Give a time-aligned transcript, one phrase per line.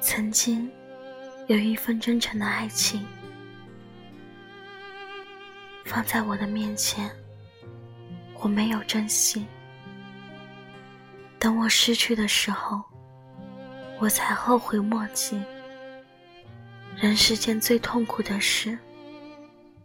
[0.00, 0.70] 曾经
[1.48, 3.04] 有一份真诚的爱情
[5.84, 7.10] 放在我的面前，
[8.40, 9.44] 我没有珍惜。
[11.38, 12.82] 等我失去的时候，
[13.98, 15.40] 我才后悔莫及。
[16.96, 18.76] 人世间最痛苦的事，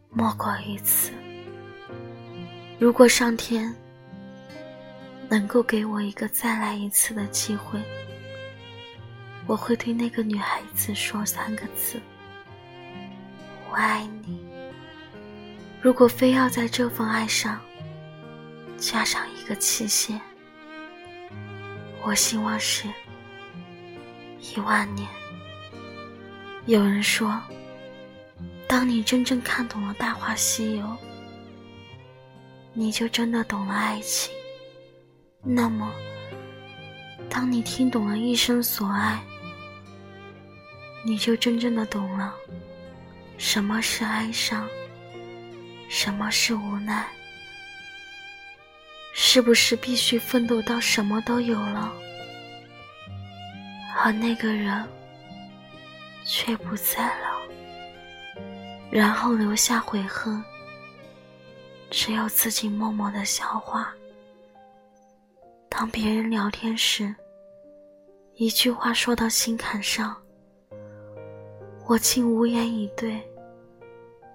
[0.09, 1.11] 莫过于此。
[2.79, 3.73] 如果上天
[5.29, 7.79] 能够给我一个再来一次的机会，
[9.45, 11.99] 我会对那个女孩子说三个字
[13.69, 14.45] ：“我爱你。”
[15.81, 17.59] 如果非要在这份爱上
[18.77, 20.19] 加上一个期限，
[22.01, 22.87] 我希望是
[24.39, 25.07] 一万年。
[26.65, 27.37] 有人说，
[28.65, 30.85] 当你真正看懂了《大话西游》，
[32.71, 34.33] 你就真的懂了爱情。
[35.41, 35.91] 那么，
[37.29, 39.21] 当你听懂了一生所爱，
[41.05, 42.33] 你就真正的懂了，
[43.37, 44.65] 什么是哀伤，
[45.89, 47.05] 什么是无奈，
[49.13, 51.91] 是不是必须奋斗到什么都有了，
[53.97, 54.87] 而那个人
[56.25, 57.41] 却不在了，
[58.89, 60.41] 然后留下悔恨，
[61.91, 63.93] 只有自己默默的消化。
[65.67, 67.13] 当别人聊天时，
[68.35, 70.15] 一句话说到心坎上。
[71.93, 73.21] 我竟无言以对，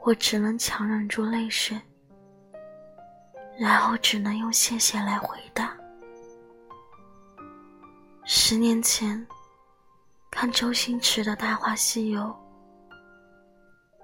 [0.05, 1.77] 我只能强忍住泪水，
[3.59, 5.77] 然后只能用谢谢来回答。
[8.25, 9.27] 十年前
[10.31, 12.33] 看周星驰的大话西游，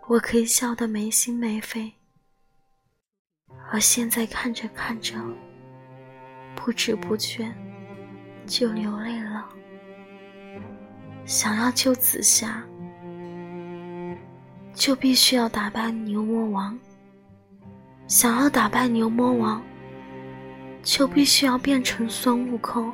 [0.08, 1.92] 我可以笑得没心没肺，
[3.70, 5.14] 而现在看着看着，
[6.56, 7.54] 不知不觉
[8.48, 9.48] 就流泪了。
[11.24, 12.60] 想要救紫霞。
[14.74, 16.78] 就必须要打败牛魔王。
[18.06, 19.62] 想要打败牛魔王，
[20.82, 22.92] 就必须要变成孙悟空。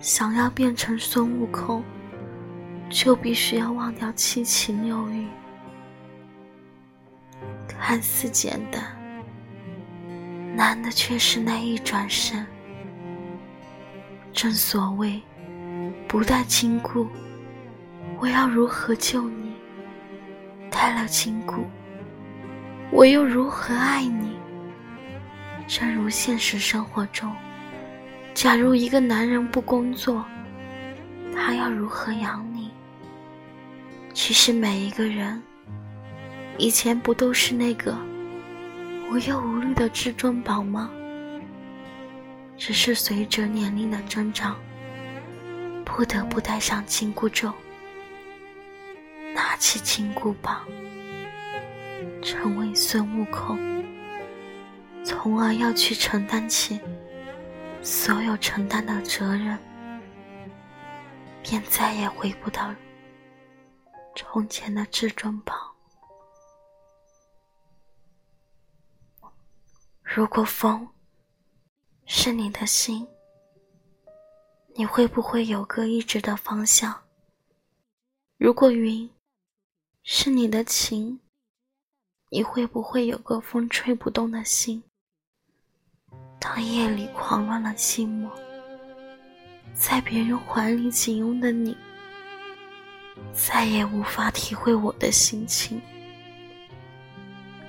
[0.00, 1.82] 想要变成孙悟空，
[2.90, 5.26] 就必须要忘掉七情六欲。
[7.68, 8.82] 看似简单，
[10.54, 12.44] 难的却是那一转身。
[14.32, 15.22] 正所谓，
[16.08, 17.08] 不带金箍，
[18.18, 19.41] 我要如何救你？
[20.72, 21.66] 带了金箍，
[22.90, 24.32] 我又如何爱你？
[25.68, 27.30] 正如现实生活中，
[28.34, 30.24] 假如一个男人不工作，
[31.36, 32.70] 他要如何养你？
[34.14, 35.40] 其实每一个人，
[36.58, 37.96] 以前不都是那个
[39.10, 40.90] 无忧无虑的至尊宝吗？
[42.56, 44.56] 只是随着年龄的增长，
[45.84, 47.52] 不得不戴上紧箍咒。
[49.62, 50.66] 拿起金箍棒，
[52.20, 53.56] 成为孙悟空，
[55.04, 56.80] 从而要去承担起
[57.80, 59.56] 所有承担的责任，
[61.44, 62.74] 便再也回不到
[64.16, 65.54] 从前的至尊宝。
[70.02, 70.88] 如果风
[72.04, 73.06] 是你的心，
[74.74, 77.00] 你会不会有个一直的方向？
[78.38, 79.08] 如果云，
[80.04, 81.20] 是你的情，
[82.28, 84.82] 你会不会有个风吹不动的心？
[86.40, 88.28] 当夜里狂乱了寂寞，
[89.74, 91.76] 在别人怀里紧拥的你，
[93.32, 95.80] 再也无法体会我的心情。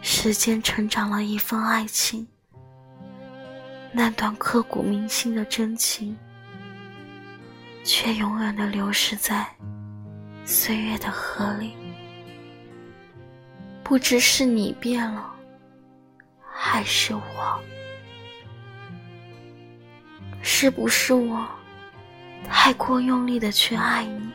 [0.01, 2.27] 时间成长了一份爱情，
[3.91, 6.17] 那段刻骨铭心的真情，
[7.83, 9.47] 却永远的流逝在
[10.45, 11.73] 岁月的河里。
[13.83, 15.31] 不知是你变了，
[16.51, 17.61] 还是我？
[20.41, 21.45] 是不是我
[22.49, 24.29] 太过用力的去爱你，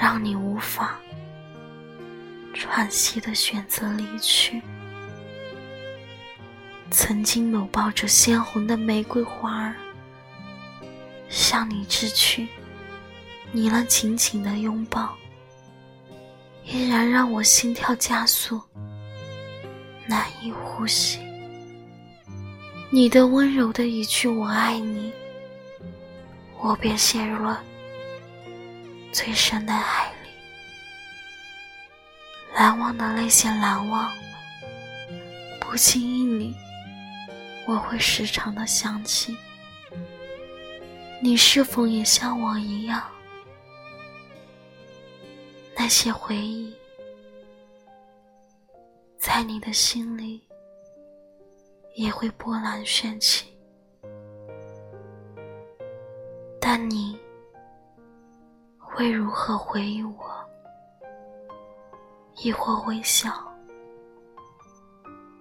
[0.00, 0.98] 让你无法
[2.54, 4.62] 喘息的选择离去？
[6.90, 9.74] 曾经搂抱着鲜红的玫瑰花儿
[11.28, 12.48] 向你致去，
[13.52, 15.14] 你那紧紧的拥抱。
[16.70, 18.60] 依然让我心跳加速，
[20.06, 21.18] 难以呼吸。
[22.90, 25.10] 你的温柔的一句“我爱你”，
[26.60, 27.62] 我便陷入了
[29.12, 30.28] 最深的爱里。
[32.54, 34.10] 难忘的泪腺难忘，
[35.58, 36.54] 不经意里，
[37.66, 39.34] 我会时常的想起。
[41.22, 43.02] 你是否也像我一样，
[45.80, 46.76] 那些回忆，
[49.16, 50.42] 在你的心里
[51.94, 53.56] 也会波澜旋起，
[56.60, 57.16] 但你
[58.76, 60.44] 会如何回忆我？
[62.38, 63.32] 亦或微笑，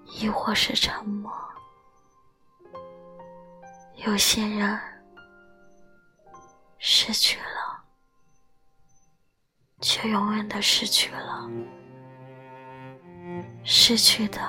[0.05, 1.31] 亦或是沉默？
[4.05, 4.79] 有些人
[6.77, 7.56] 失去了，
[9.81, 11.49] 却永远的失去了。
[13.63, 14.39] 失去的，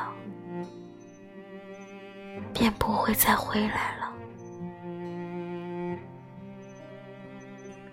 [2.55, 4.13] 便不会再回来了。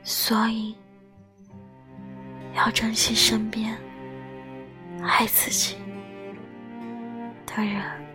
[0.03, 0.77] 所以，
[2.53, 3.75] 要珍惜身边
[5.01, 5.77] 爱自己
[7.47, 8.14] 的人。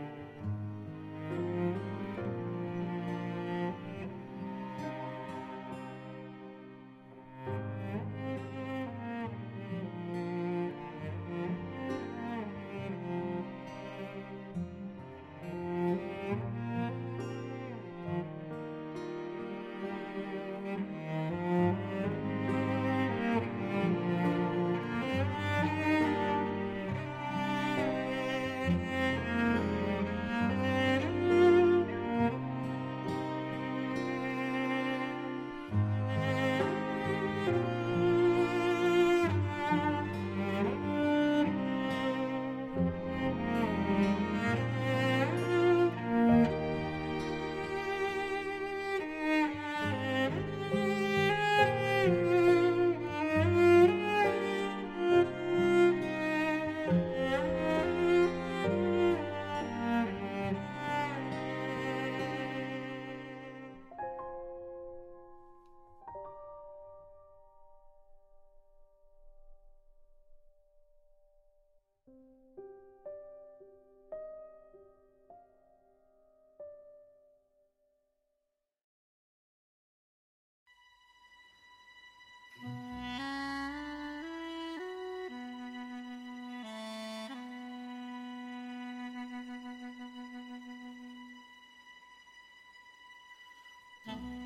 [94.03, 94.40] 从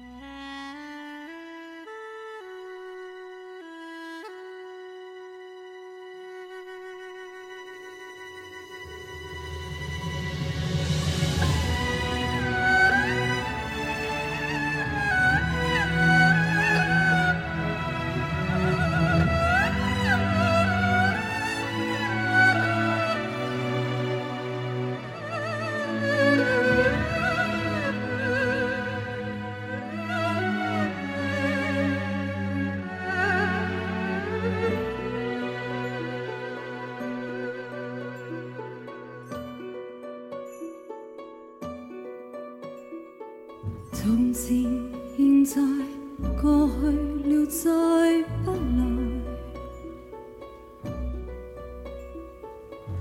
[47.35, 48.59] 了，再不来。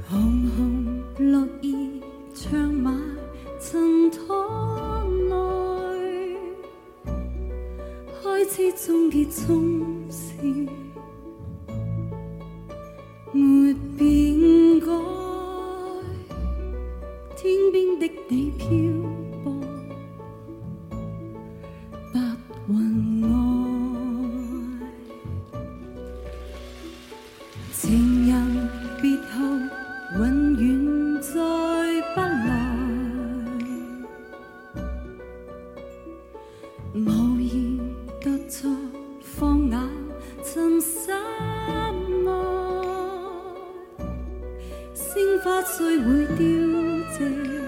[0.09, 1.75] 红红落叶
[2.33, 2.91] 长埋
[3.59, 4.33] 尘土
[5.29, 5.35] 内，
[8.21, 10.33] 开始终结终是
[13.31, 14.87] 没变改。
[17.35, 18.67] 天边的你飘。
[45.43, 46.45] 花虽会凋
[47.11, 47.62] 谢，